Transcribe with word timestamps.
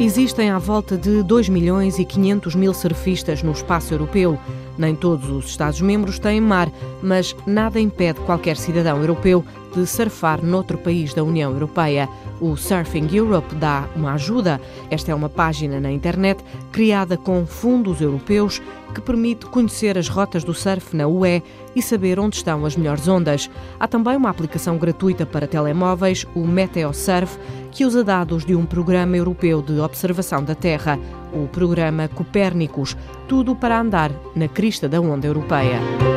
Existem 0.00 0.50
à 0.50 0.58
volta 0.58 0.96
de 0.98 1.22
2 1.22 1.48
milhões 1.48 2.00
e 2.00 2.04
500 2.04 2.56
mil 2.56 2.74
surfistas 2.74 3.42
no 3.42 3.52
espaço 3.52 3.94
europeu. 3.94 4.36
Nem 4.76 4.94
todos 4.94 5.30
os 5.30 5.46
Estados-membros 5.46 6.18
têm 6.18 6.40
mar, 6.40 6.68
mas 7.00 7.34
nada 7.46 7.78
impede 7.78 8.18
qualquer 8.20 8.56
cidadão 8.56 8.98
europeu 8.98 9.44
de 9.74 9.86
surfar 9.86 10.44
noutro 10.44 10.78
país 10.78 11.12
da 11.12 11.24
União 11.24 11.52
Europeia. 11.52 12.08
O 12.40 12.56
Surfing 12.56 13.08
Europe 13.12 13.54
dá 13.56 13.88
uma 13.96 14.14
ajuda. 14.14 14.60
Esta 14.90 15.12
é 15.12 15.14
uma 15.14 15.28
página 15.28 15.80
na 15.80 15.90
internet 15.90 16.42
criada 16.70 17.16
com 17.16 17.44
fundos 17.46 18.00
europeus 18.00 18.62
que 18.94 19.00
permite 19.00 19.46
conhecer 19.46 19.98
as 19.98 20.08
rotas 20.08 20.44
do 20.44 20.54
surf 20.54 20.96
na 20.96 21.08
UE 21.08 21.42
e 21.74 21.82
saber 21.82 22.20
onde 22.20 22.36
estão 22.36 22.64
as 22.64 22.76
melhores 22.76 23.08
ondas. 23.08 23.50
Há 23.78 23.88
também 23.88 24.16
uma 24.16 24.30
aplicação 24.30 24.78
gratuita 24.78 25.26
para 25.26 25.48
telemóveis, 25.48 26.24
o 26.34 26.46
MeteoSurf, 26.46 27.36
que 27.72 27.84
usa 27.84 28.04
dados 28.04 28.44
de 28.44 28.54
um 28.54 28.64
programa 28.64 29.16
europeu 29.16 29.60
de 29.60 29.80
observação 29.80 30.44
da 30.44 30.54
Terra, 30.54 30.98
o 31.32 31.48
programa 31.48 32.06
Copérnicos, 32.06 32.96
tudo 33.26 33.56
para 33.56 33.80
andar 33.80 34.12
na 34.36 34.46
crista 34.46 34.88
da 34.88 35.00
onda 35.00 35.26
europeia. 35.26 36.13